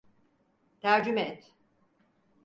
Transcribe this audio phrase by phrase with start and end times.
[0.79, 1.53] Tercüme et.